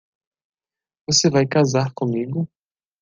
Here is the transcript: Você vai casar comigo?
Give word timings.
Você 1.05 1.29
vai 1.29 1.45
casar 1.45 1.93
comigo? 1.93 2.49